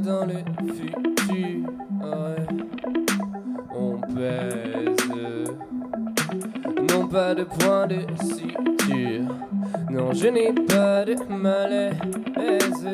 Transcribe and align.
dans 0.00 0.24
le 0.26 0.34
futur. 0.72 1.70
On 3.74 4.00
pèse. 4.14 4.96
Non, 6.90 7.06
pas 7.08 7.34
de 7.34 7.44
point 7.44 7.86
de 7.86 8.00
suture. 8.24 9.24
Non, 9.90 10.12
je 10.12 10.28
n'ai 10.28 10.52
pas 10.52 11.04
de 11.04 11.14
malaise. 11.32 12.86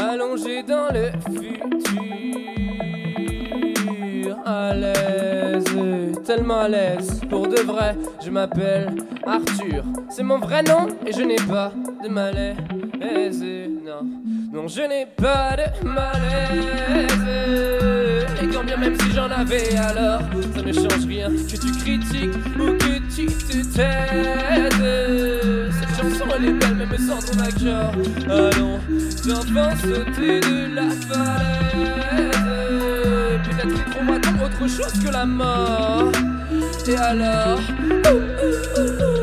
Allongé 0.00 0.62
dans 0.62 0.88
le 0.92 1.10
futur. 1.30 1.66
À 4.44 4.74
l'aise, 4.74 5.64
tellement 6.24 6.60
à 6.60 6.68
l'aise. 6.68 7.20
Pour 7.30 7.46
de 7.48 7.60
vrai, 7.60 7.96
je 8.24 8.30
m'appelle 8.30 8.94
Arthur. 9.24 9.84
C'est 10.08 10.24
mon 10.24 10.38
vrai 10.38 10.62
nom 10.62 10.88
et 11.06 11.12
je 11.12 11.22
n'ai 11.22 11.36
pas 11.36 11.72
de 12.02 12.08
malaise. 12.08 13.44
Non, 13.84 14.02
non, 14.52 14.68
je 14.68 14.82
n'ai 14.82 15.06
pas 15.06 15.56
de 15.56 15.88
malaise. 15.88 17.08
Et 18.42 18.46
quand 18.48 18.64
bien 18.64 18.76
même 18.76 18.94
si 19.00 19.12
j'en 19.12 19.30
avais 19.30 19.76
alors, 19.76 20.20
ça 20.54 20.62
ne 20.62 20.72
change 20.72 21.06
rien 21.06 21.28
que 21.28 21.56
tu 21.56 21.72
critiques 21.72 22.36
ou 22.58 22.76
que 22.76 22.98
tu 23.14 23.26
te 23.26 23.62
taises. 23.74 24.74
Cette 25.80 25.96
chanson 25.96 26.26
elle 26.36 26.44
est 26.44 26.52
belle 26.52 26.74
même 26.74 26.98
sans 26.98 27.20
ton 27.20 27.38
accord. 27.40 27.92
Allons, 28.28 28.78
j'entends 29.26 29.76
sauter 29.76 30.40
de 30.40 30.74
la 30.74 30.90
falaise. 30.90 32.32
Peut-être 33.44 33.74
y 33.74 33.90
trouvera 33.90 34.44
autre 34.44 34.64
chose 34.68 34.94
que 35.02 35.10
la 35.10 35.24
mort. 35.24 36.12
Et 36.86 36.96
alors, 36.96 37.60
ouh, 37.80 38.18
ouh, 38.18 38.80
ouh, 38.80 39.21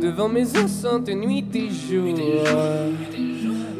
Devant 0.00 0.28
mes 0.28 0.56
enceintes, 0.56 1.08
nuit 1.08 1.44
et 1.54 1.70
jour. 1.70 2.14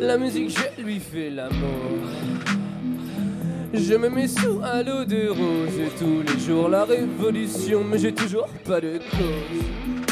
La 0.01 0.19
musique, 0.19 0.51
je 0.51 0.83
lui 0.83 0.99
fais 0.99 1.31
l'amour. 1.31 2.09
Je 3.73 3.95
me 3.95 4.09
mets 4.09 4.27
sous 4.27 4.61
un 4.65 4.83
lot 4.83 5.05
de 5.05 5.29
roses 5.29 5.93
tous 5.99 6.23
les 6.27 6.41
jours. 6.41 6.69
La 6.69 6.85
révolution, 6.85 7.85
mais 7.85 7.99
j'ai 7.99 8.13
toujours 8.13 8.49
pas 8.65 8.81
de 8.81 8.99
cause. 8.99 10.09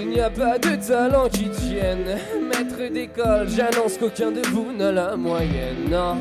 Il 0.00 0.08
n'y 0.08 0.20
a 0.20 0.30
pas 0.30 0.58
de 0.58 0.76
talent 0.84 1.28
qui 1.28 1.48
tienne. 1.48 2.18
Maître 2.48 2.92
d'école, 2.92 3.48
j'annonce 3.48 3.98
qu'aucun 3.98 4.32
de 4.32 4.42
vous 4.48 4.72
n'a 4.72 4.90
la 4.90 5.16
moyenne. 5.16 5.88
Non. 5.90 6.16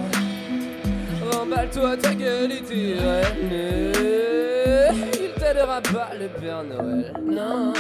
Remballe-toi 1.32 1.98
ta 1.98 2.14
gueule 2.14 2.52
et 2.52 2.62
tes 2.62 2.94
rênes. 2.94 4.51
Il 5.14 5.32
t'aidera 5.40 5.82
pas 5.82 6.10
le 6.20 6.28
Père 6.40 6.64
Noël. 6.64 7.14
Non. 7.24 7.74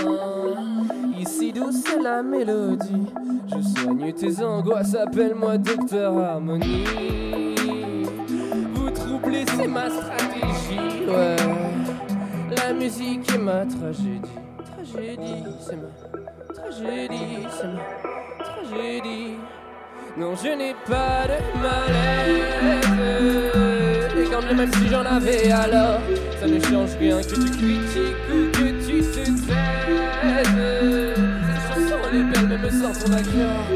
Ici 1.19 1.51
douce 1.53 1.83
la 2.01 2.23
mélodie. 2.23 3.07
Je 3.47 3.61
soigne 3.79 4.13
tes 4.13 4.43
angoisses, 4.43 4.95
appelle-moi 4.95 5.57
Docteur 5.57 6.17
Harmonie. 6.17 6.85
Vous 8.73 8.89
troublez, 8.91 9.45
c'est 9.57 9.67
ma 9.67 9.89
stratégie. 9.89 11.05
Ouais. 11.07 11.35
La 12.55 12.73
musique 12.73 13.29
est 13.33 13.37
ma 13.37 13.65
tragédie. 13.65 14.21
Tragédie, 14.75 15.43
c'est 15.59 15.75
ma 15.75 15.89
tragédie, 16.53 17.47
c'est 17.49 17.67
ma 17.67 17.81
tragédie. 18.43 19.37
Non, 20.17 20.35
je 20.35 20.49
n'ai 20.49 20.75
pas 20.87 21.27
de 21.27 21.39
malaise. 21.61 22.91
Et 24.17 24.25
quand 24.29 24.45
même 24.55 24.73
si 24.73 24.87
j'en 24.87 25.05
avais 25.05 25.51
alors, 25.51 25.99
ça 26.41 26.47
ne 26.47 26.59
change 26.59 26.97
rien 26.99 27.21
que 27.21 27.35
tu 27.35 27.51
critiques 27.51 28.15
ou 28.33 28.49
que 28.51 28.67
tu 28.83 29.03
te. 29.03 29.23
Cette 31.45 31.61
chanson 31.67 31.97
elle 32.09 32.17
est 32.17 32.23
belle 32.23 32.47
même 32.47 32.71
sans 32.71 32.93
ton 32.99 33.13
accord. 33.13 33.67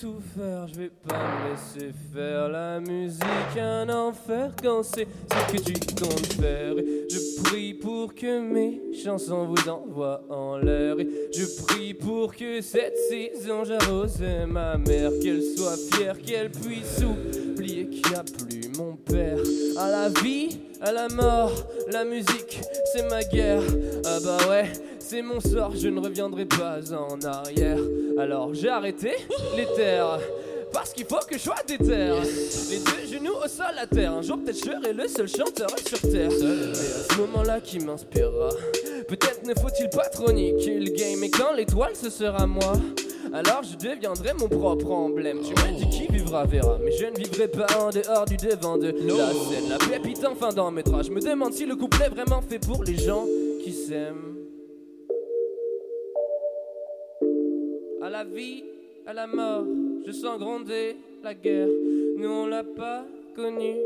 Je 0.00 0.78
vais 0.78 0.90
pas 1.08 1.16
me 1.16 1.50
laisser 1.50 1.92
faire 2.14 2.48
la 2.48 2.78
musique, 2.78 3.58
un 3.58 3.88
enfer 3.88 4.52
quand 4.62 4.82
c'est 4.82 5.08
ce 5.30 5.52
que 5.52 5.62
tu 5.62 5.72
comptes 5.96 6.28
je 7.10 7.42
prie 7.42 7.74
pour 7.74 8.14
que 8.14 8.40
mes 8.40 8.80
chansons 9.02 9.46
vous 9.46 9.68
envoient 9.68 10.22
en 10.30 10.58
l'air. 10.58 10.96
Je 10.98 11.64
prie 11.64 11.94
pour 11.94 12.34
que 12.34 12.60
cette 12.60 12.96
saison 13.08 13.64
j'arrose 13.64 14.20
ma 14.46 14.76
mère, 14.76 15.10
qu'elle 15.22 15.42
soit 15.56 15.76
fière, 15.92 16.20
qu'elle 16.20 16.50
puisse 16.50 17.02
oublier 17.02 17.88
qu'il 17.88 18.10
n'y 18.10 18.16
a 18.16 18.22
plus 18.22 18.70
mon 18.78 18.94
père. 18.96 19.38
À 19.76 19.90
la 19.90 20.08
vie, 20.08 20.60
à 20.80 20.92
la 20.92 21.08
mort, 21.08 21.52
la 21.90 22.04
musique, 22.04 22.60
c'est 22.92 23.08
ma 23.08 23.22
guerre. 23.24 23.62
Ah 24.04 24.18
bah 24.22 24.38
ouais, 24.48 24.66
c'est 25.08 25.22
mon 25.22 25.40
sort, 25.40 25.72
je 25.74 25.88
ne 25.88 26.00
reviendrai 26.00 26.44
pas 26.44 26.80
en 26.92 27.18
arrière. 27.22 27.78
Alors 28.18 28.52
j'ai 28.52 28.68
arrêté 28.68 29.12
les 29.56 29.64
terres. 29.74 30.18
Parce 30.70 30.92
qu'il 30.92 31.06
faut 31.06 31.16
que 31.26 31.38
je 31.38 31.42
sois 31.42 31.54
déter 31.66 31.86
Les 31.86 32.78
deux 32.78 33.10
genoux 33.10 33.32
au 33.42 33.48
sol 33.48 33.74
à 33.78 33.86
terre 33.86 34.12
Un 34.12 34.20
jour 34.20 34.36
peut-être 34.36 34.58
je 34.58 34.70
serai 34.70 34.92
le 34.92 35.08
seul 35.08 35.26
chanteur 35.26 35.70
sur 35.78 35.98
terre 35.98 36.30
C'est 36.30 36.44
à 36.44 37.14
ce 37.14 37.18
moment-là 37.20 37.60
qui 37.60 37.78
m'inspirera 37.78 38.50
Peut-être 39.08 39.46
ne 39.46 39.54
faut-il 39.54 39.88
pas 39.88 40.10
trop 40.10 40.30
niquer 40.30 40.78
le 40.78 40.90
game 40.90 41.24
Et 41.24 41.30
quand 41.30 41.54
l'étoile 41.54 41.96
ce 41.96 42.10
sera 42.10 42.46
moi 42.46 42.74
alors 43.32 43.62
je 43.62 43.76
deviendrai 43.76 44.32
mon 44.38 44.48
propre 44.48 44.90
emblème. 44.90 45.40
Tu 45.42 45.50
me 45.50 45.76
dis 45.76 45.88
qui 45.90 46.10
vivra 46.10 46.46
verra, 46.46 46.78
mais 46.82 46.92
je 46.92 47.04
ne 47.04 47.16
vivrai 47.16 47.46
pas 47.48 47.66
en 47.78 47.90
dehors 47.90 48.24
du 48.24 48.38
devant 48.38 48.78
de 48.78 48.86
la 48.86 49.32
scène. 49.32 49.68
La 49.68 49.76
pépite 49.76 50.24
enfin 50.24 50.48
dans 50.50 50.70
mes 50.70 50.82
draps. 50.82 51.08
Je 51.08 51.12
me 51.12 51.20
demande 51.20 51.52
si 51.52 51.66
le 51.66 51.76
couple 51.76 52.02
est 52.04 52.08
vraiment 52.08 52.40
fait 52.40 52.58
pour 52.58 52.82
les 52.84 52.96
gens 52.96 53.26
qui 53.62 53.74
s'aiment. 53.74 54.37
La 58.18 58.24
vie, 58.24 58.64
à 59.06 59.12
la 59.12 59.28
mort, 59.28 59.64
je 60.04 60.10
sens 60.10 60.40
gronder 60.40 60.96
la 61.22 61.34
guerre. 61.34 61.68
Nous 62.16 62.28
on 62.28 62.46
l'a 62.46 62.64
pas 62.64 63.04
connu, 63.36 63.76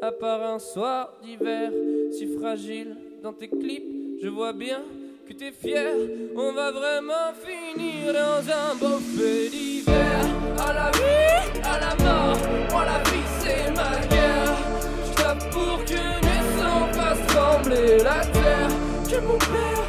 à 0.00 0.12
part 0.12 0.44
un 0.44 0.60
soir 0.60 1.18
d'hiver, 1.24 1.72
si 2.12 2.28
fragile 2.38 2.96
dans 3.20 3.32
tes 3.32 3.48
clips. 3.48 3.90
Je 4.22 4.28
vois 4.28 4.52
bien 4.52 4.82
que 5.26 5.32
t'es 5.32 5.50
fier, 5.50 5.92
on 6.36 6.52
va 6.52 6.70
vraiment 6.70 7.32
finir 7.44 8.12
dans 8.12 8.42
un 8.62 8.76
beau 8.76 8.98
fait 9.16 9.48
d'hiver. 9.48 10.20
À 10.68 10.72
la 10.72 10.90
vie, 10.92 11.60
à 11.64 11.80
la 11.80 11.94
mort, 12.04 12.38
moi 12.70 12.84
la 12.84 12.98
vie 13.10 13.28
c'est 13.40 13.70
ma 13.72 13.92
guerre. 14.06 14.56
Je 15.18 15.48
pour 15.50 15.84
que 15.84 16.04
ne 16.28 16.38
sang 16.60 16.92
fasse 16.92 17.26
trembler 17.26 17.98
la 18.04 18.20
terre. 18.36 18.70
Que 19.10 19.20
mon 19.26 19.38
père 19.38 19.79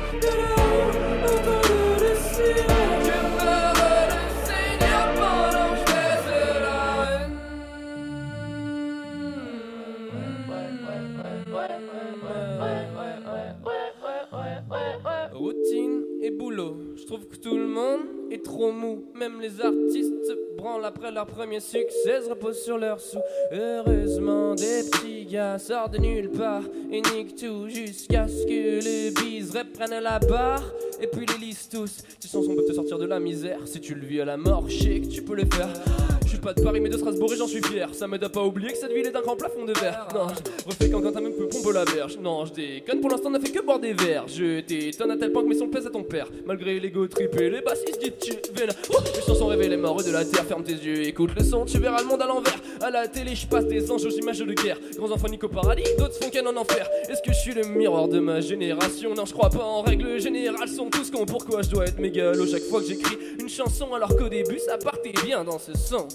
Même 19.16 19.40
les 19.42 19.62
artistes 19.62 20.38
branlent 20.58 20.86
après 20.86 21.12
leur 21.12 21.26
premier 21.26 21.60
succès, 21.60 22.22
se 22.24 22.30
reposent 22.30 22.64
sur 22.64 22.78
leurs 22.78 23.00
sous. 23.00 23.20
Heureusement, 23.52 24.56
des 24.56 24.84
petits 24.90 25.26
gars 25.26 25.60
sortent 25.60 25.94
de 25.94 25.98
nulle 26.00 26.30
part 26.30 26.64
et 26.92 27.02
niquent 27.02 27.36
tout 27.36 27.68
jusqu'à 27.68 28.28
ce 28.28 28.44
que 28.46 28.84
les 28.84 29.12
bises 29.12 29.56
reprennent 29.56 30.02
la 30.02 30.20
barre. 30.20 30.64
Et 31.02 31.08
puis 31.08 31.26
les 31.26 31.46
lisent 31.46 31.70
tous. 31.70 32.04
Tes 32.20 32.28
chansons 32.28 32.56
peuvent 32.56 32.68
te 32.68 32.74
sortir 32.74 32.98
de 32.98 33.06
la 33.06 33.20
misère. 33.20 33.60
Si 33.66 33.80
tu 33.80 33.96
le 33.96 34.06
vis 34.06 34.22
à 34.22 34.26
la 34.26 34.38
mort, 34.38 34.66
que 34.68 35.08
tu 35.08 35.22
peux 35.22 35.36
le 35.36 35.46
faire. 35.46 36.11
Pas 36.42 36.54
de 36.54 36.62
Paris 36.62 36.80
mais 36.80 36.90
de 36.90 36.98
Strasbourg 36.98 37.32
et 37.34 37.36
j'en 37.36 37.48
suis 37.48 37.62
fier. 37.62 37.94
Ça 37.94 38.08
m'aide 38.08 38.24
à 38.24 38.30
pas 38.30 38.44
oublier 38.44 38.72
que 38.72 38.78
cette 38.78 38.92
ville 38.92 39.06
est 39.06 39.12
d'un 39.12 39.22
grand 39.22 39.36
plafond 39.36 39.64
de 39.64 39.74
verre. 39.74 40.08
Non, 40.16 40.28
je 40.30 40.66
refais 40.66 40.90
quand 40.90 41.02
quand 41.02 41.22
même 41.22 41.34
peu 41.34 41.48
pompe 41.48 41.72
la 41.74 41.84
verge. 41.86 42.18
Non, 42.18 42.46
je 42.46 42.54
déconne 42.54 43.00
pour 43.00 43.10
l'instant, 43.10 43.30
n'a 43.30 43.40
fait 43.40 43.52
que 43.52 43.62
boire 43.62 43.80
des 43.80 43.94
verres. 43.94 44.26
Je 44.28 44.62
t'étonne 44.62 45.12
à 45.12 45.18
tel 45.18 45.32
point 45.32 45.44
que 45.44 45.48
mes 45.48 45.56
sons 45.56 45.68
plaisent 45.68 45.86
à 45.86 45.92
ton 45.92 46.04
père. 46.04 46.28
Malgré 46.46 46.80
l'ego 46.80 47.08
trippé, 47.08 47.50
les 47.50 47.62
bassistes 47.62 48.00
disent 48.02 48.14
tu 48.20 48.34
vénère. 48.54 48.76
Les 49.16 49.22
chansons 49.22 49.48
rêvées, 49.48 49.70
les 49.70 49.78
morts 49.78 50.04
de 50.04 50.12
la 50.12 50.26
terre. 50.26 50.46
Ferme 50.46 50.64
tes 50.64 50.74
yeux, 50.74 51.08
écoute 51.08 51.32
le 51.38 51.44
son, 51.44 51.66
tu 51.66 51.78
verras 51.78 52.02
le 52.02 52.08
monde 52.08 52.22
à 52.22 52.28
l'envers. 52.28 52.60
À 52.82 52.90
la 52.90 53.08
télé, 53.08 53.36
je 53.36 53.46
passe 53.48 53.66
des 53.66 53.92
anges 53.92 54.06
aux 54.06 54.10
images 54.10 54.40
de 54.40 54.54
guerre. 54.54 54.80
Grands 54.98 55.12
enfants 55.12 55.28
au 55.42 55.48
paradis, 55.48 55.84
d'autres 55.98 56.16
font 56.16 56.30
qu'un 56.30 56.46
en 56.46 56.56
enfer. 56.58 56.88
Est-ce 57.10 57.22
que 57.22 57.34
je 57.34 57.40
suis 57.40 57.54
le 57.54 57.64
miroir 57.64 58.08
de 58.08 58.20
ma 58.20 58.42
génération? 58.42 59.14
Non, 59.14 59.26
je 59.26 59.34
crois 59.34 59.50
pas 59.50 59.64
en 59.64 59.82
règle 59.82 60.20
générale. 60.20 60.68
Sont 60.68 60.90
tous 60.90 61.12
cons, 61.12 61.26
pourquoi 61.26 61.62
je 61.62 61.70
dois 61.70 61.86
être 61.86 62.00
mégalo 62.00 62.46
chaque 62.48 62.64
fois 62.64 62.82
que 62.82 62.88
j'écris 62.88 63.18
une 63.40 63.50
chanson? 63.50 63.94
Alors 63.94 64.16
qu'au 64.16 64.30
début 64.30 64.60
ça 64.60 64.78
partait 64.78 65.14
bien 65.24 65.44
dans 65.44 65.60
ce 65.60 65.74
son. 65.78 66.08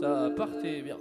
Ça 0.00 0.30
partait 0.36 0.82
bien. 0.82 0.98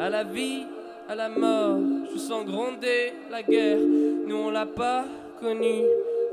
À 0.00 0.10
la 0.10 0.24
vie, 0.24 0.64
à 1.08 1.14
la 1.14 1.28
mort, 1.28 1.78
je 2.12 2.18
sens 2.18 2.44
gronder 2.44 3.12
la 3.30 3.42
guerre. 3.44 3.78
Nous 4.26 4.36
on 4.36 4.50
l'a 4.50 4.66
pas 4.66 5.04
connu, 5.40 5.84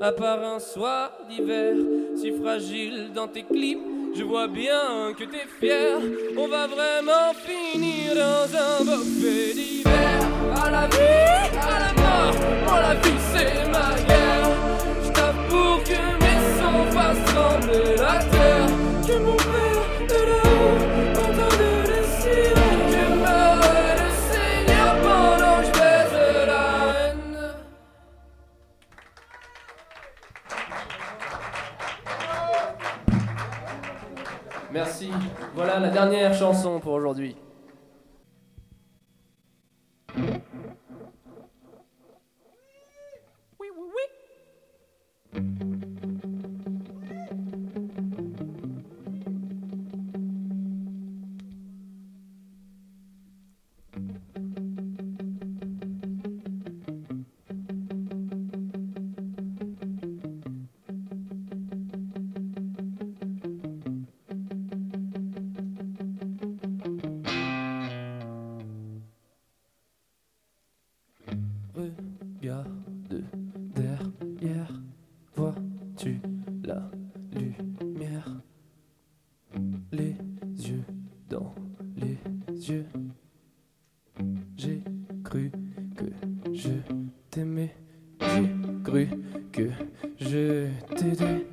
à 0.02 0.12
part 0.12 0.44
un 0.44 0.60
soir 0.60 1.12
d'hiver, 1.30 1.76
si 2.16 2.32
fragile 2.32 3.12
dans 3.14 3.28
tes 3.28 3.44
clips. 3.44 3.80
Je 4.16 4.24
vois 4.24 4.48
bien 4.48 5.14
que 5.16 5.26
t'es 5.26 5.46
fier, 5.60 6.00
on 6.36 6.48
va 6.48 6.66
vraiment 6.66 7.34
finir 7.36 8.16
dans 8.16 8.58
un 8.58 8.86
beau 8.86 9.04
fait 9.04 9.54
d'hiver. 9.54 10.20
À 10.64 10.72
la 10.72 10.88
vie, 10.88 11.58
à 11.62 11.80
la 11.86 11.94
mort, 12.02 12.36
moi 12.66 12.82
la 12.82 12.96
vie 12.96 13.20
c'est 13.34 13.70
ma 13.70 13.94
guerre. 14.08 14.50
Je 15.04 15.12
pour 15.50 15.84
que 15.84 16.02
mes 16.24 16.42
sons 16.58 16.86
fassent 16.92 17.26
trembler 17.34 17.96
la 17.98 18.18
terre. 18.32 18.87
Merci. 34.78 35.10
Voilà 35.56 35.80
la 35.80 35.90
dernière 35.90 36.34
chanson 36.34 36.80
pour 36.80 36.94
aujourd'hui. 36.94 37.36
Les 79.92 80.16
yeux 80.58 80.84
dans 81.30 81.56
les 81.96 82.18
yeux. 82.70 82.86
J'ai 84.58 84.84
cru 85.24 85.52
que 85.96 86.06
je 86.54 86.72
t'aimais, 87.32 87.74
j'ai 88.20 88.50
cru 88.84 89.08
que 89.54 89.70
je 90.20 90.68
t'aidais, 90.96 91.46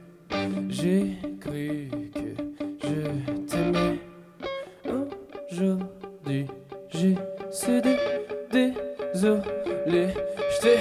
j'ai 0.69 1.16
cru 1.40 1.88
que 2.12 2.34
je 2.82 3.46
t'aimais. 3.46 4.00
Aujourd'hui, 5.52 6.46
j'ai 6.88 7.14
cédé, 7.52 7.96
désolé, 8.50 10.08
je 10.50 10.60
t'ai 10.60 10.78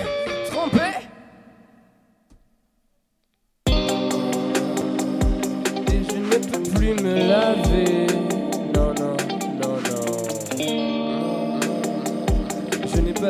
trompé. 0.49 1.02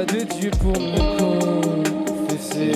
De 0.06 0.24
Dieu 0.24 0.52
pour 0.62 0.74
me 0.74 0.98
confesser. 1.18 2.72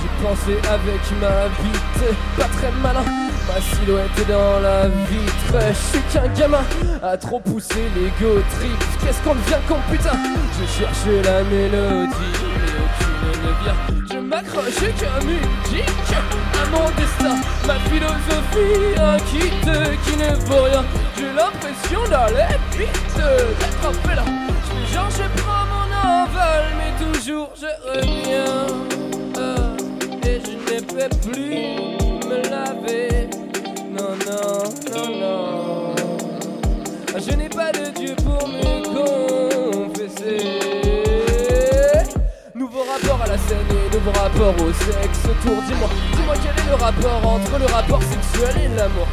J'ai 0.00 0.12
pensé 0.22 0.54
avec 0.68 1.02
ma 1.20 1.48
bite, 1.62 2.16
pas 2.36 2.48
très 2.56 2.72
malin. 2.82 3.04
Ma 3.48 3.60
silhouette 3.60 4.28
dans 4.28 4.60
la 4.60 4.88
vitre. 4.88 5.58
Je 5.70 5.98
suis 5.98 6.04
qu'un 6.12 6.28
gamin 6.38 6.64
à 7.02 7.16
trop 7.16 7.40
pousser 7.40 7.84
l'ego 7.96 8.42
trip. 8.58 8.84
Qu'est-ce 9.02 9.22
qu'on 9.22 9.34
devient 9.34 9.62
con 9.66 9.78
putain? 9.90 10.18
Je 10.60 10.66
cherche 10.78 11.06
la 11.24 11.42
mélodie, 11.44 12.14
mais 12.60 12.74
aucune 12.84 13.42
ne 13.42 13.52
vient. 13.62 13.78
Je 14.12 14.18
m'accroche 14.18 14.92
qu'à 14.98 15.24
musique, 15.24 16.12
à 16.12 16.66
mon 16.70 16.90
destin. 16.96 17.36
Ma 17.66 17.78
philosophie, 17.88 19.00
un 19.00 19.18
kit 19.30 19.60
qui 20.04 20.16
ne 20.16 20.34
vaut 20.46 20.64
rien. 20.64 20.84
L'impression 21.38 22.02
d'aller 22.10 22.56
vite, 22.76 23.16
d'être 23.16 23.84
un 23.86 23.92
félin. 24.08 24.24
Je 24.64 24.70
fais 24.74 24.86
genre 24.92 25.10
je 25.10 25.26
prends 25.40 25.66
mon 25.72 25.88
envol, 26.08 26.64
mais 26.78 26.92
toujours 26.98 27.50
je 27.54 27.70
reviens. 27.86 28.66
Ah, 29.36 30.26
et 30.26 30.40
je 30.44 30.54
ne 30.56 30.80
peux 30.80 31.10
plus 31.28 31.62
me 32.28 32.38
laver. 32.50 33.30
Non, 33.96 34.12
non, 34.26 34.58
non, 34.92 35.08
non. 35.20 35.94
Je 37.16 37.32
n'ai 37.36 37.48
pas 37.48 37.70
de 37.70 37.84
Dieu 37.96 38.14
pour 38.16 38.48
me 38.48 38.82
confesser. 39.84 40.42
Nouveau 42.52 42.82
rapport 42.92 43.22
à 43.22 43.28
la 43.28 43.38
scène 43.38 43.68
et 43.70 43.94
nouveau 43.94 44.10
rapport 44.10 44.54
au 44.60 44.72
sexe 44.72 45.24
autour. 45.24 45.62
Dis-moi, 45.68 45.88
dis-moi 46.16 46.34
quel 46.42 46.64
est 46.64 46.68
le 46.68 46.74
rapport 46.74 47.24
entre 47.24 47.58
le 47.60 47.66
rapport 47.66 48.02
sexuel 48.02 48.56
et 48.64 48.76
l'amour. 48.76 49.06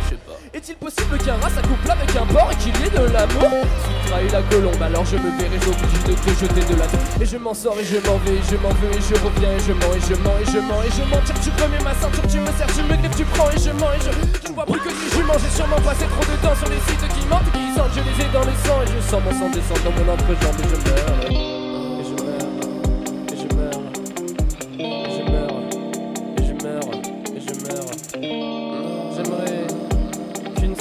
Est-il 0.65 0.77
possible 0.77 1.19
qu'un 1.19 1.37
rat 1.37 1.53
s'accouple 1.53 1.91
avec 1.91 2.09
un 2.15 2.25
porc 2.25 2.49
et 2.49 2.55
qu'il 2.55 2.73
y 2.81 2.87
ait 2.87 2.89
de 2.89 3.05
l'amour 3.13 3.53
Tu 3.85 4.09
trahis 4.09 4.29
la 4.33 4.41
colombe, 4.49 4.81
alors 4.81 5.05
je 5.05 5.15
me 5.15 5.29
verrai 5.37 5.61
obligé 5.61 5.99
de 6.09 6.13
te 6.17 6.29
jeter 6.33 6.65
de 6.65 6.79
la 6.79 6.89
Et 7.21 7.25
je 7.25 7.37
m'en 7.37 7.53
sors 7.53 7.77
et 7.77 7.85
je 7.85 8.01
m'en 8.01 8.17
vais, 8.25 8.33
et 8.33 8.45
je 8.49 8.57
m'en 8.57 8.73
veux 8.81 8.89
et 8.89 8.97
je 8.97 9.13
reviens 9.13 9.53
et 9.53 9.61
je 9.61 9.73
mens 9.77 9.93
et 9.93 10.01
je 10.01 10.15
mens 10.25 10.33
et 10.41 10.45
je 10.49 10.57
mens 10.57 10.81
et 10.81 10.89
je 10.89 11.03
mens. 11.05 11.21
Tiens, 11.21 11.35
tu 11.37 11.51
remets 11.61 11.83
ma 11.83 11.93
ceinture, 11.93 12.25
tu 12.25 12.39
me 12.39 12.49
serres, 12.57 12.73
tu 12.73 12.81
me 12.81 12.97
griffes, 12.97 13.15
tu 13.15 13.25
prends 13.25 13.51
et 13.51 13.61
je 13.61 13.69
mens 13.77 13.93
et 13.93 14.01
je. 14.01 14.09
Je 14.41 14.53
vois 14.53 14.65
plus 14.65 14.81
que 14.81 14.89
du 14.89 15.05
juments, 15.13 15.37
j'ai 15.37 15.53
sûrement 15.53 15.81
passé 15.85 16.09
trop 16.09 16.25
de 16.25 16.35
temps 16.41 16.57
sur 16.57 16.69
les 16.73 16.81
sites 16.89 17.05
qui 17.13 17.21
mentent, 17.29 17.51
qui 17.53 17.69
sentent, 17.77 17.93
je 17.93 18.01
les 18.01 18.25
ai 18.25 18.29
dans 18.33 18.41
le 18.41 18.55
sang 18.65 18.81
et 18.81 18.89
je 18.89 18.99
sens 19.05 19.21
mon 19.21 19.33
sang 19.37 19.49
descendre 19.53 19.85
dans 19.85 19.93
mon 19.93 20.13
entrejambe 20.17 20.57
et 20.57 20.69
je 20.73 20.77
meurs. 20.81 21.54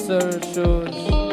boxer 0.06 0.38
shoes. 0.52 1.23